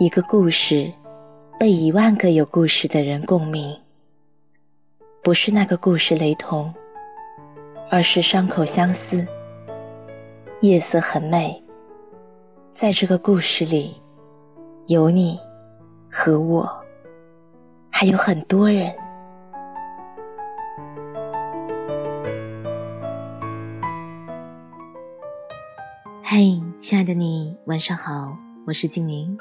[0.00, 0.92] 一个故事，
[1.58, 3.76] 被一万个有故事的人共鸣。
[5.24, 6.72] 不是那个故事雷同，
[7.90, 9.26] 而是伤口相似。
[10.60, 11.60] 夜色很美，
[12.70, 14.00] 在这个故事里，
[14.86, 15.36] 有你
[16.08, 16.64] 和我，
[17.90, 18.94] 还有很多人。
[26.22, 29.36] 嘿，亲爱的你，晚上好，我是静宁。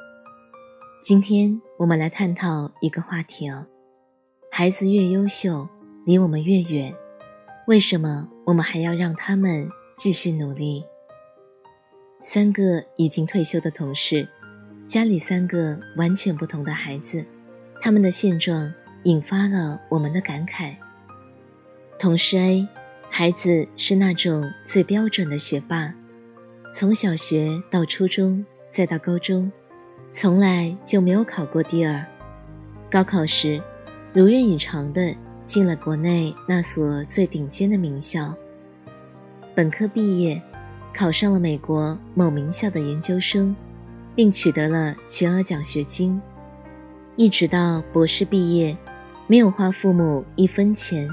[1.00, 3.68] 今天我们来探讨一个话题哦：
[4.52, 5.70] 孩子越优秀，
[6.06, 6.94] 离我们越远，
[7.68, 10.84] 为什么我们还要让他们继续努力？
[12.20, 14.28] 三个已经退休的同事，
[14.88, 17.24] 家里三个完全不同的孩子，
[17.80, 18.74] 他们的现状
[19.04, 20.76] 引发了我们的感慨。
[22.00, 22.68] 同事 A，
[23.08, 25.94] 孩子是那种最标准的学霸，
[26.74, 29.52] 从小学到初中，再到高中。
[30.12, 32.04] 从来就没有考过第二，
[32.90, 33.62] 高考时
[34.14, 35.14] 如愿以偿的
[35.46, 38.34] 进了国内那所最顶尖的名校。
[39.54, 40.42] 本科毕业，
[40.94, 43.56] 考上了美国某名校的研究生，
[44.16, 46.20] 并取得了全额奖学金。
[47.16, 48.76] 一直到博士毕业，
[49.28, 51.08] 没有花父母一分钱，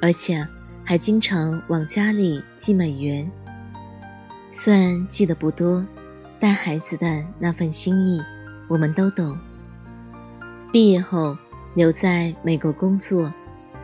[0.00, 0.46] 而且
[0.84, 3.28] 还经常往家里寄美元。
[4.48, 5.84] 虽然寄的不多。
[6.40, 8.22] 带孩子的那份心意，
[8.68, 9.36] 我们都懂。
[10.70, 11.36] 毕业后
[11.74, 13.32] 留在美国工作，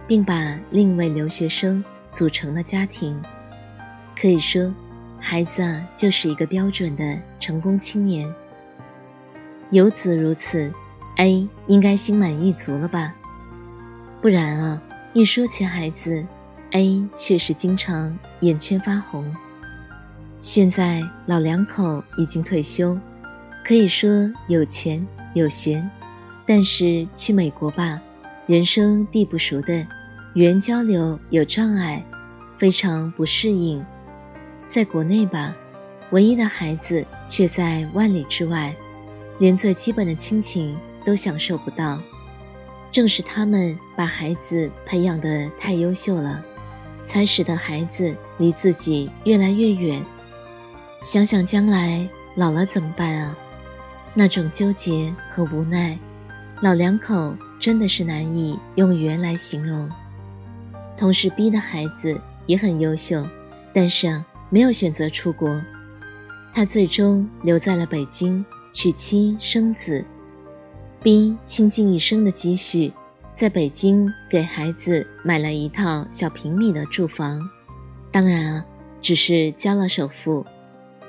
[0.06, 1.82] 并把另一位留学生
[2.12, 3.20] 组成了家庭。
[4.16, 4.72] 可以说，
[5.18, 8.32] 孩子啊就是一个标准的成功青年。
[9.70, 10.72] 有子如此
[11.16, 13.12] ，A 应该心满意足了吧？
[14.20, 14.80] 不然啊，
[15.12, 16.24] 一说起孩子
[16.70, 19.34] ，A 却是经常眼圈发红。
[20.44, 22.98] 现在老两口已经退休，
[23.64, 25.90] 可以说有钱有闲，
[26.44, 27.98] 但是去美国吧，
[28.46, 29.74] 人生地不熟的，
[30.34, 32.04] 语言交流有障碍，
[32.58, 33.82] 非常不适应；
[34.66, 35.56] 在国内吧，
[36.10, 38.76] 唯一的孩子却在万里之外，
[39.38, 41.98] 连最基本的亲情都享受不到。
[42.92, 46.44] 正是他们把孩子培养得太优秀了，
[47.02, 50.04] 才使得孩子离自己越来越远。
[51.04, 53.36] 想想将来老了怎么办啊？
[54.14, 55.98] 那种纠结和无奈，
[56.62, 59.86] 老两口真的是难以用语言来形容。
[60.96, 63.22] 同事 B 的孩子也很优秀，
[63.74, 65.60] 但是啊，没有选择出国，
[66.54, 68.42] 他最终留在了北京
[68.72, 70.02] 娶妻生子。
[71.02, 72.90] B 倾尽一生的积蓄，
[73.34, 77.46] 在北京给孩子买了一套小平米的住房，
[78.10, 78.64] 当然啊，
[79.02, 80.46] 只是交了首付。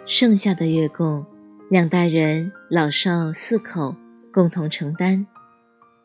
[0.07, 1.25] 剩下的月供，
[1.67, 3.95] 两代人老少四口
[4.31, 5.25] 共同承担。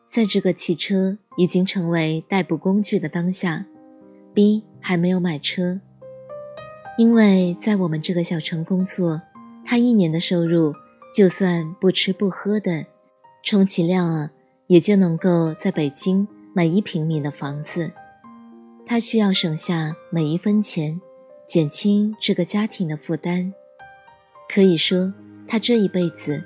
[0.07, 3.63] 在这个汽车已经成为代步工具的当下
[4.33, 5.79] ，B 还没有买车，
[6.97, 9.21] 因为在我们这个小城工作，
[9.63, 10.73] 他一年的收入
[11.15, 12.87] 就算不吃不喝的，
[13.43, 14.31] 充其量啊，
[14.65, 17.91] 也就能够在北京买一平米的房子。
[18.83, 20.99] 他需要省下每一分钱，
[21.47, 23.53] 减轻这个家庭的负担。
[24.53, 25.13] 可以说，
[25.47, 26.43] 他这一辈子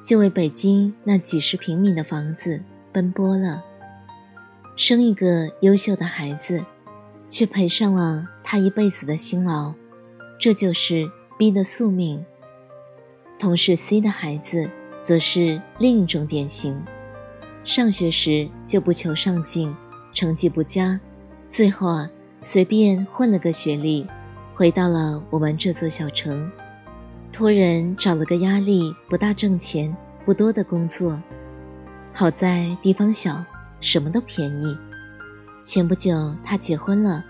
[0.00, 3.64] 就为北京那几十平米的房子奔波了。
[4.76, 6.64] 生一个优秀的孩子，
[7.28, 9.74] 却赔上了他一辈子的辛劳，
[10.38, 12.24] 这就是 B 的宿命。
[13.40, 14.70] 同事 C 的孩子
[15.02, 16.80] 则是另一种典型，
[17.64, 19.74] 上学时就不求上进，
[20.12, 21.00] 成绩不佳，
[21.44, 22.08] 最后啊，
[22.40, 24.06] 随便混了个学历，
[24.54, 26.48] 回到了我们这座小城。
[27.30, 29.94] 托人找了个压力不大、挣钱
[30.24, 31.20] 不多的工作，
[32.12, 33.44] 好在地方小，
[33.80, 34.76] 什么都便宜。
[35.62, 37.24] 前不久他结婚了，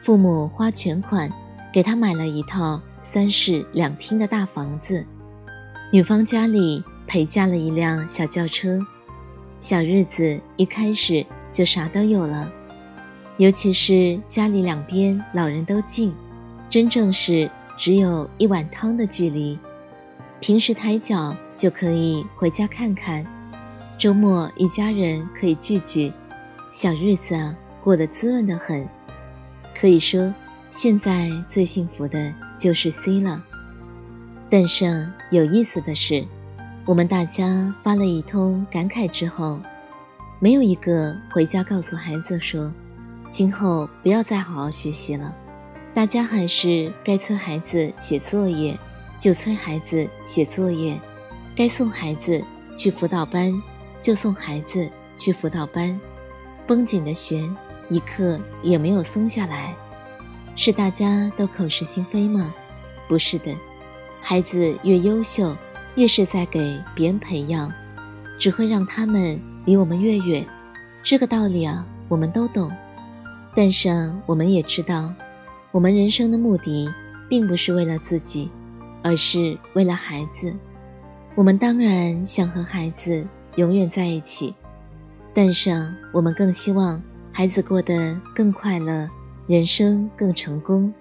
[0.00, 1.30] 父母花全款
[1.72, 5.04] 给他买了一套三室两厅的大房子，
[5.92, 8.80] 女方家里陪嫁了一辆小轿车，
[9.58, 12.50] 小日子一开始就啥都有了，
[13.36, 16.14] 尤其是家里两边老人都近，
[16.70, 17.50] 真正是。
[17.80, 19.58] 只有一碗汤的距离，
[20.38, 23.24] 平时抬脚就可以回家看看，
[23.96, 26.12] 周末一家人可以聚聚，
[26.70, 28.86] 小日子啊过得滋润的很。
[29.74, 30.30] 可以说，
[30.68, 33.42] 现在最幸福的就是 C 了。
[34.50, 36.22] 但是有意思的是，
[36.84, 39.58] 我们大家发了一通感慨之后，
[40.38, 42.70] 没有一个回家告诉孩子说，
[43.30, 45.34] 今后不要再好好学习了。
[45.92, 48.78] 大家还是该催孩子写作业
[49.18, 50.98] 就催孩子写作业，
[51.54, 52.42] 该送孩子
[52.76, 53.52] 去辅导班，
[54.00, 55.98] 就送孩子去辅导班，
[56.66, 57.54] 绷紧的弦
[57.88, 59.74] 一刻也没有松下来。
[60.54, 62.54] 是大家都口是心非吗？
[63.08, 63.54] 不是的，
[64.22, 65.54] 孩子越优秀，
[65.96, 67.70] 越是在给别人培养，
[68.38, 70.46] 只会让他们离我们越远。
[71.02, 72.70] 这个道理啊，我们都懂。
[73.54, 75.12] 但是啊，我们也知道，
[75.72, 76.92] 我们人生的目的
[77.28, 78.50] 并不是为了自己，
[79.02, 80.54] 而是为了孩子。
[81.36, 83.26] 我们当然想和孩子
[83.56, 84.54] 永远在一起，
[85.32, 87.00] 但是啊，我们更希望
[87.32, 89.08] 孩子过得更快乐。
[89.46, 90.94] 人生更成功，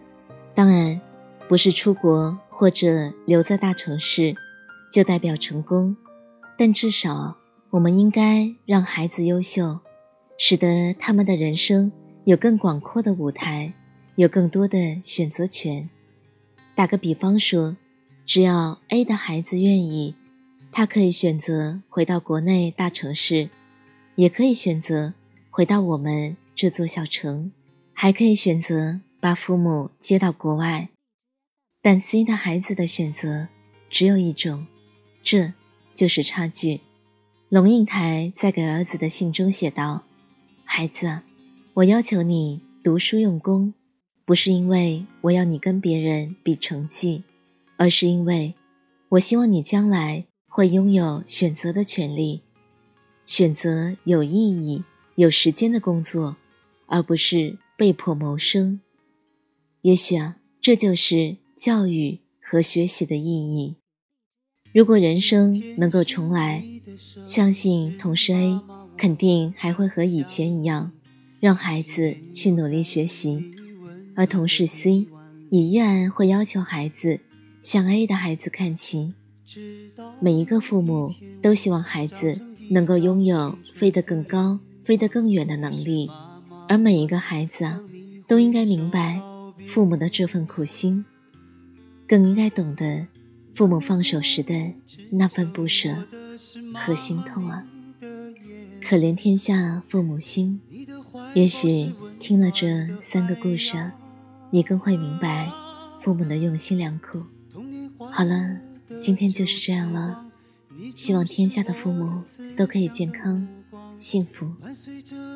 [0.56, 1.00] 当然
[1.48, 4.36] 不是出国或者留在大城市
[4.92, 5.96] 就代表成功，
[6.58, 7.38] 但至少
[7.70, 9.80] 我们应该让孩子优秀，
[10.38, 11.92] 使得他们的人生
[12.26, 13.72] 有更广阔的舞台，
[14.20, 15.90] 有更多的选择权。
[16.76, 17.78] 打个比方说，
[18.26, 20.14] 只要 A 的孩子愿意，
[20.74, 23.50] 他可以选择回到国内大城市，
[24.16, 25.14] 也可以选择
[25.50, 27.54] 回到我们这座小城。
[27.94, 30.90] 还可以选择把父母接到国外，
[31.82, 33.48] 但 C 的孩子的选择
[33.90, 34.68] 只有一种，
[35.24, 35.54] 这
[35.94, 36.82] 就是差距。
[37.48, 40.04] 龙应台在给儿子的信中写道
[40.66, 41.22] ：“孩子，
[41.76, 43.74] 我要求你读书用功，
[44.30, 47.24] 不是因为我要你跟别人比成绩，
[47.78, 48.54] 而是因为
[49.10, 52.44] 我希望你将来会拥有选择的权利，
[53.26, 54.84] 选择有意义、
[55.16, 56.38] 有时间的工作，
[56.86, 58.82] 而不是。”被迫谋生，
[59.84, 63.78] 也许啊，这就是教育和学习的意义。
[64.74, 66.64] 如果人生能够重来，
[67.26, 68.62] 相信同事 A
[68.98, 70.92] 肯定还会和以前一样，
[71.40, 73.40] 让孩子去努力学习；
[74.20, 75.08] 而同事 C
[75.50, 77.22] 也依然会要求孩子
[77.62, 79.14] 向 A 的孩子看齐。
[80.20, 82.38] 每一个父母都希望孩子
[82.70, 86.12] 能够拥有飞得更高、飞得更远的能力。
[86.68, 87.80] 而每一个孩子啊，
[88.28, 89.22] 都应该明白
[89.66, 91.06] 父母的这份苦心，
[92.06, 93.08] 更应该懂得
[93.54, 94.74] 父母放手时的
[95.12, 95.96] 那份不舍
[96.76, 97.66] 和心痛啊！
[98.82, 100.60] 可怜天下父母心。
[101.34, 103.92] 也许听了这三个故事，
[104.52, 105.52] 你更会明白
[106.02, 107.24] 父母的用心良苦。
[108.12, 108.60] 好了，
[109.00, 110.26] 今天就是这样了。
[110.96, 112.24] 希望天下的父母
[112.58, 113.48] 都可以健康
[113.96, 114.52] 幸福，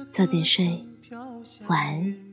[0.09, 0.85] 早点睡。
[1.67, 2.32] 晚安。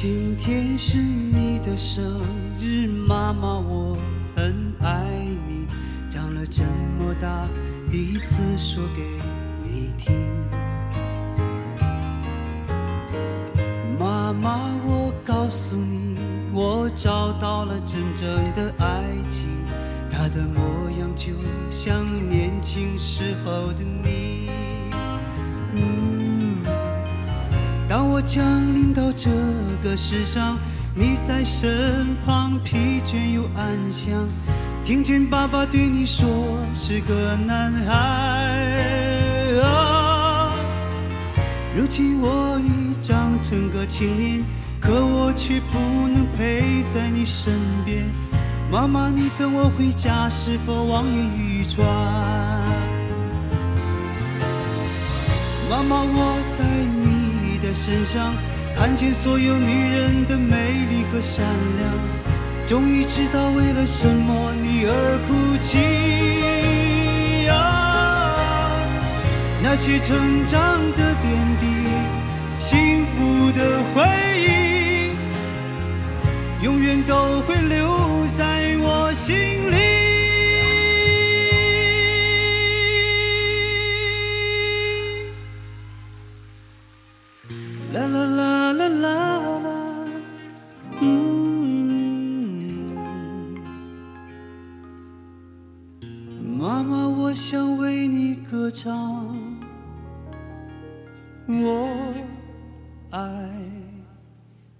[0.00, 2.04] 今天是你的生
[2.60, 3.98] 日，妈妈，我
[4.38, 5.02] 很爱
[5.48, 5.66] 你。
[6.08, 6.62] 长了这
[6.96, 7.44] 么大，
[7.90, 9.02] 第一次说给
[9.64, 10.14] 你听。
[13.98, 16.14] 妈妈，我告诉你，
[16.52, 19.44] 我找到了真正的爱情，
[20.08, 21.32] 它的模样就
[21.72, 24.50] 像年轻时候的你。
[25.74, 26.58] 嗯
[27.88, 29.30] 当我降临到这
[29.82, 30.56] 个世上，
[31.00, 34.26] 你在身旁，疲倦又安详。
[34.84, 36.26] 听见爸爸对你说
[36.74, 37.92] 是个男孩
[39.62, 40.52] 啊。
[41.76, 44.44] 如今我已长成个青年，
[44.80, 45.78] 可我却不
[46.08, 48.04] 能陪在你身边。
[48.68, 51.86] 妈妈，你等我回家，是否望眼欲穿？
[55.70, 58.34] 妈妈，我在你的身上
[58.78, 61.44] 看见所有女人的美丽和善
[61.76, 61.92] 良，
[62.64, 68.70] 终于知道为了什么你而哭泣啊！
[69.60, 71.66] 那些成长的点滴，
[72.60, 74.00] 幸福的回
[74.46, 75.16] 忆，
[76.64, 79.34] 永远都会留在我心
[79.72, 79.87] 里。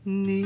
[0.09, 0.38] 你。